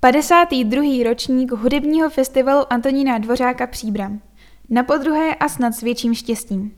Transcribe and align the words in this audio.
52. 0.00 1.04
ročník 1.04 1.52
hudebního 1.52 2.10
festivalu 2.10 2.72
Antonína 2.72 3.18
Dvořáka 3.18 3.66
Příbram. 3.66 4.20
Na 4.70 4.82
podruhé 4.82 5.34
a 5.34 5.48
snad 5.48 5.74
s 5.74 5.80
větším 5.80 6.14
štěstím. 6.14 6.72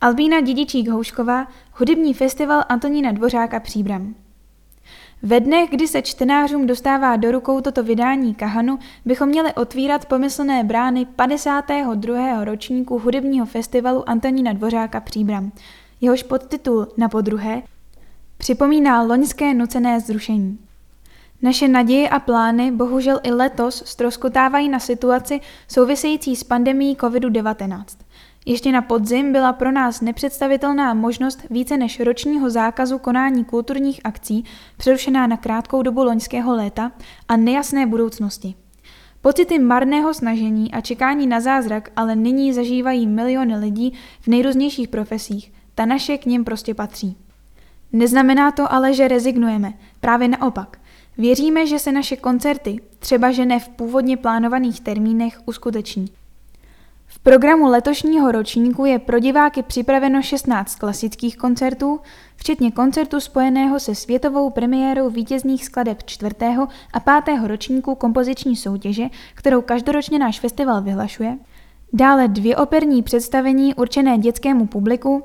Albína 0.00 0.40
Dědičík 0.40 0.88
Houšková, 0.88 1.46
hudební 1.72 2.14
festival 2.14 2.64
Antonína 2.68 3.12
Dvořáka 3.12 3.60
Příbram. 3.60 4.14
Ve 5.22 5.40
dnech, 5.40 5.70
kdy 5.70 5.88
se 5.88 6.02
čtenářům 6.02 6.66
dostává 6.66 7.16
do 7.16 7.30
rukou 7.30 7.60
toto 7.60 7.82
vydání 7.82 8.34
Kahanu, 8.34 8.78
bychom 9.04 9.28
měli 9.28 9.54
otvírat 9.54 10.06
pomyslné 10.06 10.64
brány 10.64 11.04
52. 11.04 12.44
ročníku 12.44 12.98
hudebního 12.98 13.46
festivalu 13.46 14.08
Antonína 14.08 14.52
Dvořáka 14.52 15.00
Příbram. 15.00 15.52
Jehož 16.00 16.22
podtitul 16.22 16.86
na 16.96 17.08
podruhé 17.08 17.62
připomíná 18.38 19.02
loňské 19.02 19.54
nucené 19.54 20.00
zrušení. 20.00 20.58
Naše 21.44 21.68
naděje 21.68 22.08
a 22.08 22.20
plány 22.20 22.72
bohužel 22.72 23.20
i 23.22 23.32
letos 23.32 23.82
stroskotávají 23.86 24.68
na 24.68 24.78
situaci 24.78 25.40
související 25.68 26.36
s 26.36 26.44
pandemí 26.44 26.96
COVID-19. 26.96 27.84
Ještě 28.46 28.72
na 28.72 28.82
podzim 28.82 29.32
byla 29.32 29.52
pro 29.52 29.72
nás 29.72 30.00
nepředstavitelná 30.00 30.94
možnost 30.94 31.42
více 31.50 31.76
než 31.76 32.00
ročního 32.00 32.50
zákazu 32.50 32.98
konání 32.98 33.44
kulturních 33.44 34.00
akcí, 34.04 34.44
přerušená 34.76 35.26
na 35.26 35.36
krátkou 35.36 35.82
dobu 35.82 36.04
loňského 36.04 36.56
léta 36.56 36.92
a 37.28 37.36
nejasné 37.36 37.86
budoucnosti. 37.86 38.54
Pocity 39.20 39.58
marného 39.58 40.14
snažení 40.14 40.72
a 40.72 40.80
čekání 40.80 41.26
na 41.26 41.40
zázrak 41.40 41.90
ale 41.96 42.16
nyní 42.16 42.52
zažívají 42.52 43.06
miliony 43.06 43.56
lidí 43.56 43.92
v 44.20 44.28
nejrůznějších 44.28 44.88
profesích. 44.88 45.52
Ta 45.74 45.86
naše 45.86 46.18
k 46.18 46.26
ním 46.26 46.44
prostě 46.44 46.74
patří. 46.74 47.16
Neznamená 47.92 48.50
to 48.50 48.72
ale, 48.72 48.94
že 48.94 49.08
rezignujeme. 49.08 49.72
Právě 50.00 50.28
naopak. 50.28 50.83
Věříme, 51.18 51.66
že 51.66 51.78
se 51.78 51.92
naše 51.92 52.16
koncerty, 52.16 52.80
třeba 52.98 53.32
že 53.32 53.46
ne 53.46 53.60
v 53.60 53.68
původně 53.68 54.16
plánovaných 54.16 54.80
termínech, 54.80 55.40
uskuteční. 55.46 56.06
V 57.06 57.18
programu 57.18 57.66
letošního 57.66 58.32
ročníku 58.32 58.84
je 58.84 58.98
pro 58.98 59.18
diváky 59.18 59.62
připraveno 59.62 60.22
16 60.22 60.74
klasických 60.74 61.36
koncertů, 61.36 62.00
včetně 62.36 62.70
koncertu 62.70 63.20
spojeného 63.20 63.80
se 63.80 63.94
světovou 63.94 64.50
premiérou 64.50 65.10
vítězných 65.10 65.64
skladeb 65.64 66.02
čtvrtého 66.02 66.68
a 66.92 67.00
pátého 67.00 67.48
ročníku 67.48 67.94
kompoziční 67.94 68.56
soutěže, 68.56 69.04
kterou 69.34 69.62
každoročně 69.62 70.18
náš 70.18 70.40
festival 70.40 70.82
vyhlašuje, 70.82 71.38
dále 71.92 72.28
dvě 72.28 72.56
operní 72.56 73.02
představení 73.02 73.74
určené 73.74 74.18
dětskému 74.18 74.66
publiku, 74.66 75.22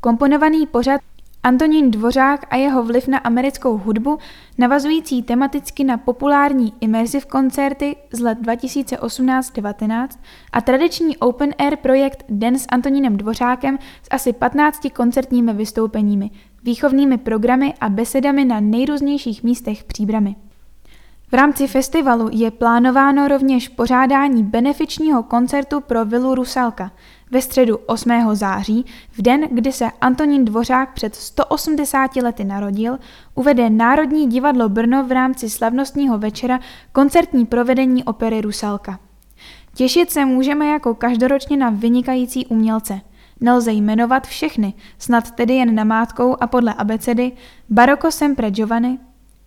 komponovaný 0.00 0.66
pořad 0.66 1.00
Antonín 1.46 1.90
Dvořák 1.90 2.46
a 2.50 2.56
jeho 2.56 2.82
vliv 2.82 3.08
na 3.08 3.18
americkou 3.18 3.78
hudbu, 3.78 4.18
navazující 4.58 5.22
tematicky 5.22 5.84
na 5.84 5.98
populární 5.98 6.72
immersive 6.80 7.26
koncerty 7.26 7.96
z 8.12 8.20
let 8.20 8.38
2018-19 8.38 10.08
a 10.52 10.60
tradiční 10.60 11.16
open 11.16 11.54
air 11.58 11.76
projekt 11.76 12.24
Den 12.28 12.58
s 12.58 12.66
Antonínem 12.68 13.16
Dvořákem 13.16 13.78
s 14.02 14.08
asi 14.10 14.32
15 14.32 14.86
koncertními 14.92 15.52
vystoupeními, 15.52 16.30
výchovnými 16.62 17.18
programy 17.18 17.74
a 17.80 17.88
besedami 17.88 18.44
na 18.44 18.60
nejrůznějších 18.60 19.42
místech 19.42 19.84
příbramy. 19.84 20.36
V 21.30 21.32
rámci 21.32 21.66
festivalu 21.66 22.28
je 22.32 22.50
plánováno 22.50 23.28
rovněž 23.28 23.68
pořádání 23.68 24.42
benefičního 24.42 25.22
koncertu 25.22 25.80
pro 25.80 26.04
vilu 26.04 26.34
Rusalka– 26.34 26.92
ve 27.30 27.42
středu 27.42 27.76
8. 27.76 28.34
září, 28.34 28.86
v 29.10 29.22
den, 29.22 29.48
kdy 29.50 29.72
se 29.72 29.84
Antonín 30.00 30.44
Dvořák 30.44 30.92
před 30.92 31.14
180 31.14 32.16
lety 32.16 32.44
narodil, 32.44 32.98
uvede 33.34 33.70
Národní 33.70 34.26
divadlo 34.26 34.68
Brno 34.68 35.04
v 35.04 35.12
rámci 35.12 35.50
slavnostního 35.50 36.18
večera 36.18 36.60
koncertní 36.92 37.46
provedení 37.46 38.04
opery 38.04 38.40
Rusalka. 38.40 38.98
Těšit 39.74 40.10
se 40.10 40.24
můžeme 40.24 40.66
jako 40.66 40.94
každoročně 40.94 41.56
na 41.56 41.70
vynikající 41.70 42.46
umělce. 42.46 43.00
Nelze 43.40 43.72
jmenovat 43.72 44.26
všechny, 44.26 44.74
snad 44.98 45.30
tedy 45.30 45.54
jen 45.54 45.74
namátkou 45.74 46.36
a 46.40 46.46
podle 46.46 46.74
abecedy 46.74 47.32
Baroko 47.70 48.10
Sempre 48.10 48.50
Giovanni, 48.50 48.98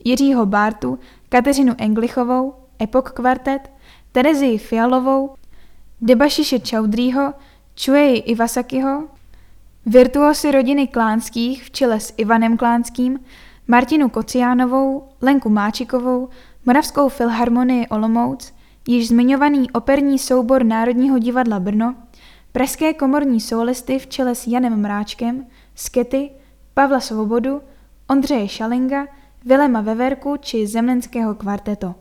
Jiřího 0.04 0.46
Bártu, 0.46 1.00
Kateřinu 1.30 1.74
Englichovou, 1.78 2.54
Epok 2.82 3.12
kvartet, 3.12 3.72
Terezii 4.12 4.58
Fialovou, 4.58 5.36
Debašiše 6.02 6.60
Čaudrýho, 6.60 7.34
Chuei 7.86 8.18
Iwasakiho, 8.18 9.08
virtuosy 9.86 10.52
rodiny 10.52 10.88
Klánských 10.88 11.64
v 11.64 11.72
čele 11.72 12.00
s 12.00 12.14
Ivanem 12.18 12.58
Klánským, 12.58 13.20
Martinu 13.68 14.10
Kociánovou, 14.10 15.10
Lenku 15.22 15.50
Máčikovou, 15.50 16.30
Moravskou 16.66 17.10
filharmonii 17.10 17.88
Olomouc, 17.88 18.54
již 18.88 19.08
zmiňovaný 19.08 19.72
operní 19.72 20.20
soubor 20.20 20.64
Národního 20.64 21.20
divadla 21.20 21.60
Brno, 21.60 21.96
pražské 22.52 22.94
komorní 22.94 23.42
solisty 23.42 24.00
v 24.00 24.08
čele 24.08 24.36
s 24.36 24.48
Janem 24.48 24.82
Mráčkem, 24.82 25.46
Skety, 25.76 26.30
Pavla 26.74 27.00
Svobodu, 27.00 27.62
Ondřeje 28.08 28.48
Šalinga, 28.48 29.08
Vilema 29.46 29.82
Veverku 29.82 30.38
či 30.38 30.68
Zemlenského 30.68 31.36
kvarteto. 31.36 31.96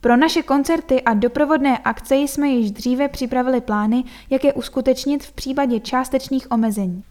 Pro 0.00 0.16
naše 0.16 0.42
koncerty 0.42 1.02
a 1.02 1.14
doprovodné 1.14 1.78
akce 1.78 2.16
jsme 2.16 2.48
již 2.48 2.70
dříve 2.70 3.08
připravili 3.08 3.60
plány, 3.60 4.04
jak 4.30 4.44
je 4.44 4.52
uskutečnit 4.52 5.24
v 5.24 5.32
případě 5.32 5.80
částečných 5.80 6.52
omezení. 6.52 7.04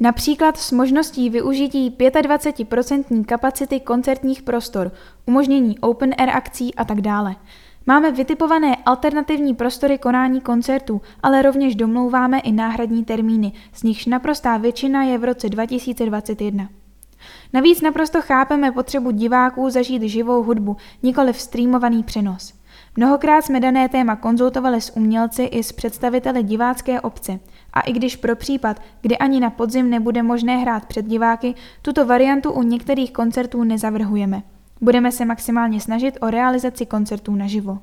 Například 0.00 0.56
s 0.56 0.72
možností 0.72 1.30
využití 1.30 1.90
25% 1.90 3.24
kapacity 3.24 3.80
koncertních 3.80 4.42
prostor, 4.42 4.92
umožnění 5.26 5.78
open 5.78 6.14
air 6.18 6.30
akcí 6.30 6.74
a 6.74 6.84
tak 6.84 7.00
dále. 7.00 7.36
Máme 7.86 8.12
vytipované 8.12 8.76
alternativní 8.76 9.54
prostory 9.54 9.98
konání 9.98 10.40
koncertů, 10.40 11.00
ale 11.22 11.42
rovněž 11.42 11.74
domlouváme 11.74 12.38
i 12.38 12.52
náhradní 12.52 13.04
termíny, 13.04 13.52
z 13.72 13.82
nichž 13.82 14.06
naprostá 14.06 14.56
většina 14.56 15.02
je 15.02 15.18
v 15.18 15.24
roce 15.24 15.48
2021. 15.48 16.68
Navíc 17.56 17.80
naprosto 17.80 18.22
chápeme 18.22 18.72
potřebu 18.72 19.10
diváků 19.10 19.70
zažít 19.70 20.02
živou 20.02 20.42
hudbu, 20.42 20.76
nikoli 21.02 21.32
v 21.32 21.40
streamovaný 21.40 22.02
přenos. 22.02 22.54
Mnohokrát 22.96 23.42
jsme 23.42 23.60
dané 23.60 23.88
téma 23.88 24.16
konzultovali 24.16 24.80
s 24.80 24.96
umělci 24.96 25.42
i 25.42 25.62
s 25.62 25.72
představiteli 25.72 26.42
divácké 26.42 27.00
obce. 27.00 27.38
A 27.72 27.80
i 27.80 27.92
když 27.92 28.16
pro 28.16 28.36
případ, 28.36 28.80
kdy 29.00 29.18
ani 29.18 29.40
na 29.40 29.50
podzim 29.50 29.90
nebude 29.90 30.22
možné 30.22 30.56
hrát 30.56 30.86
před 30.86 31.06
diváky, 31.06 31.54
tuto 31.82 32.06
variantu 32.06 32.52
u 32.52 32.62
některých 32.62 33.12
koncertů 33.12 33.64
nezavrhujeme. 33.64 34.42
Budeme 34.80 35.12
se 35.12 35.24
maximálně 35.24 35.80
snažit 35.80 36.18
o 36.20 36.30
realizaci 36.30 36.86
koncertů 36.86 37.34
naživo. 37.34 37.78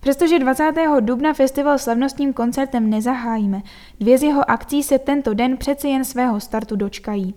Přestože 0.00 0.38
20. 0.38 0.72
dubna 1.00 1.32
festival 1.32 1.78
slavnostním 1.78 2.32
koncertem 2.32 2.90
nezahájíme, 2.90 3.62
dvě 4.00 4.18
z 4.18 4.22
jeho 4.22 4.50
akcí 4.50 4.82
se 4.82 4.98
tento 4.98 5.34
den 5.34 5.56
přeci 5.56 5.88
jen 5.88 6.04
svého 6.04 6.40
startu 6.40 6.76
dočkají. 6.76 7.34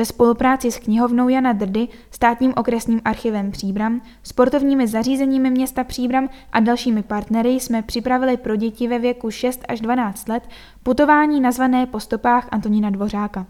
Ve 0.00 0.06
spolupráci 0.06 0.70
s 0.70 0.78
knihovnou 0.78 1.28
Jana 1.28 1.52
Drdy, 1.52 1.88
státním 2.10 2.52
okresním 2.56 3.00
archivem 3.04 3.50
Příbram, 3.50 4.02
sportovními 4.22 4.86
zařízeními 4.86 5.50
města 5.50 5.84
Příbram 5.84 6.28
a 6.52 6.60
dalšími 6.60 7.02
partnery 7.02 7.50
jsme 7.50 7.82
připravili 7.82 8.36
pro 8.36 8.56
děti 8.56 8.88
ve 8.88 8.98
věku 8.98 9.30
6 9.30 9.64
až 9.68 9.80
12 9.80 10.28
let 10.28 10.48
putování 10.82 11.40
nazvané 11.40 11.86
po 11.86 12.00
stopách 12.00 12.48
Antonína 12.50 12.90
Dvořáka. 12.90 13.46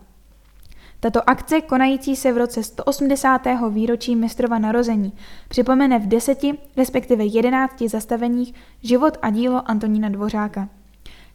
Tato 1.01 1.31
akce, 1.31 1.61
konající 1.61 2.17
se 2.17 2.33
v 2.33 2.37
roce 2.37 2.63
180. 2.63 3.43
výročí 3.71 4.17
mistrova 4.17 4.59
narození, 4.59 5.13
připomene 5.49 5.99
v 5.99 6.07
deseti, 6.07 6.59
respektive 6.77 7.25
jedenácti 7.25 7.89
zastaveních 7.89 8.55
život 8.83 9.19
a 9.23 9.31
dílo 9.31 9.71
Antonína 9.71 10.09
Dvořáka. 10.09 10.69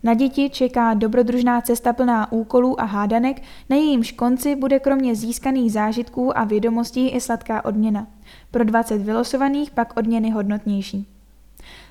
Na 0.05 0.13
děti 0.13 0.49
čeká 0.49 0.93
dobrodružná 0.93 1.61
cesta 1.61 1.93
plná 1.93 2.31
úkolů 2.31 2.81
a 2.81 2.83
hádanek, 2.83 3.41
na 3.69 3.75
jejímž 3.75 4.11
konci 4.11 4.55
bude 4.55 4.79
kromě 4.79 5.15
získaných 5.15 5.71
zážitků 5.71 6.37
a 6.37 6.43
vědomostí 6.43 7.09
i 7.09 7.21
sladká 7.21 7.65
odměna. 7.65 8.07
Pro 8.51 8.63
20 8.63 8.97
vylosovaných 8.97 9.71
pak 9.71 9.97
odměny 9.97 10.29
hodnotnější. 10.29 11.07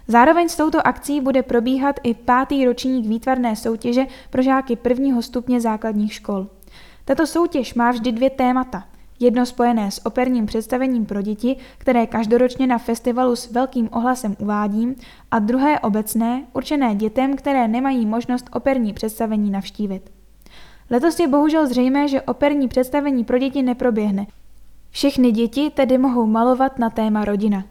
Zároveň 0.08 0.49
s 0.49 0.56
touto 0.56 0.87
akcí 0.87 1.20
bude 1.20 1.43
probíhat 1.43 2.00
i 2.02 2.14
pátý 2.14 2.64
ročník 2.64 3.06
výtvarné 3.06 3.56
soutěže 3.56 4.06
pro 4.31 4.43
žáky 4.43 4.76
prvního 4.76 5.22
stupně 5.22 5.60
základních 5.60 6.12
škol. 6.12 6.46
Tato 7.05 7.26
soutěž 7.26 7.75
má 7.75 7.90
vždy 7.90 8.12
dvě 8.12 8.31
témata– 8.31 8.84
Jedno 9.25 9.47
spojené 9.47 9.91
s 9.91 10.06
operním 10.06 10.47
představením 10.47 11.06
pro 11.06 11.23
děti, 11.23 11.56
které 11.79 12.06
každoročně 12.06 12.67
na 12.67 12.79
festivalu 12.79 13.37
s 13.37 13.50
velkým 13.50 13.88
ohlasem 13.93 14.37
uvádím, 14.38 14.94
a 15.31 15.38
druhé 15.38 15.81
obecné, 15.81 16.44
určené 16.53 16.94
dětem, 16.94 17.37
které 17.37 17.69
nemají 17.69 18.06
možnost 18.06 18.47
operní 18.53 18.93
představení 18.93 19.50
navštívit. 19.50 20.11
Letos 20.91 21.21
je 21.21 21.29
bohužel 21.29 21.67
zřejmé, 21.67 22.09
že 22.09 22.23
operní 22.23 22.69
představení 22.69 23.25
pro 23.25 23.38
děti 23.38 23.62
neproběhne. 23.62 24.26
Všechny 24.91 25.32
děti 25.32 25.70
tedy 25.70 25.99
mohou 25.99 26.27
malovat 26.27 26.79
na 26.79 26.91
téma 26.91 27.25
rodina. 27.25 27.65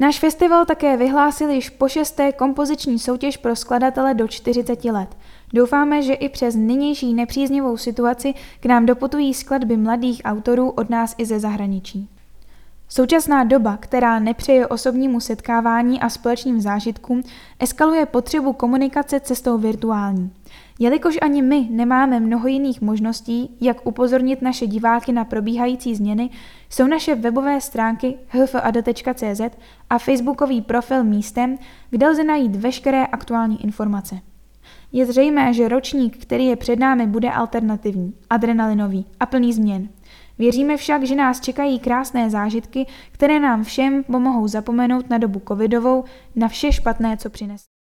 Náš 0.00 0.18
festival 0.18 0.64
také 0.66 0.96
vyhlásil 0.96 1.50
již 1.50 1.70
po 1.70 1.88
šesté 1.88 2.32
kompoziční 2.32 2.98
soutěž 2.98 3.36
pro 3.36 3.56
skladatele 3.56 4.14
do 4.14 4.28
40 4.28 4.84
let. 4.84 5.16
Doufáme, 5.52 6.02
že 6.02 6.14
i 6.14 6.28
přes 6.28 6.54
nynější 6.54 7.14
nepříznivou 7.14 7.76
situaci 7.76 8.34
k 8.60 8.66
nám 8.66 8.86
doputují 8.86 9.34
skladby 9.34 9.76
mladých 9.76 10.22
autorů 10.24 10.70
od 10.70 10.90
nás 10.90 11.14
i 11.18 11.26
ze 11.26 11.40
zahraničí. 11.40 12.08
Současná 12.90 13.44
doba, 13.44 13.76
která 13.76 14.18
nepřeje 14.18 14.66
osobnímu 14.66 15.20
setkávání 15.20 16.00
a 16.00 16.08
společným 16.08 16.60
zážitkům, 16.60 17.22
eskaluje 17.58 18.06
potřebu 18.06 18.52
komunikace 18.52 19.20
cestou 19.20 19.58
virtuální. 19.58 20.30
Jelikož 20.78 21.18
ani 21.22 21.42
my 21.42 21.68
nemáme 21.70 22.20
mnoho 22.20 22.48
jiných 22.48 22.80
možností, 22.80 23.56
jak 23.60 23.86
upozornit 23.86 24.42
naše 24.42 24.66
diváky 24.66 25.12
na 25.12 25.24
probíhající 25.24 25.94
změny, 25.94 26.30
jsou 26.70 26.86
naše 26.86 27.14
webové 27.14 27.60
stránky 27.60 28.14
hfad.cz 28.28 29.40
a 29.90 29.98
facebookový 29.98 30.62
profil 30.62 31.04
místem, 31.04 31.58
kde 31.90 32.08
lze 32.08 32.24
najít 32.24 32.56
veškeré 32.56 33.06
aktuální 33.06 33.64
informace. 33.64 34.20
Je 34.92 35.06
zřejmé, 35.06 35.52
že 35.52 35.68
ročník, 35.68 36.22
který 36.22 36.46
je 36.46 36.56
před 36.56 36.78
námi, 36.78 37.06
bude 37.06 37.30
alternativní, 37.30 38.14
adrenalinový 38.30 39.06
a 39.20 39.26
plný 39.26 39.52
změn. 39.52 39.88
Věříme 40.38 40.76
však, 40.76 41.04
že 41.04 41.14
nás 41.14 41.40
čekají 41.40 41.78
krásné 41.78 42.30
zážitky, 42.30 42.86
které 43.12 43.40
nám 43.40 43.64
všem 43.64 44.04
pomohou 44.04 44.48
zapomenout 44.48 45.10
na 45.10 45.18
dobu 45.18 45.42
covidovou, 45.48 46.04
na 46.36 46.48
vše 46.48 46.72
špatné, 46.72 47.16
co 47.16 47.30
přines. 47.30 47.77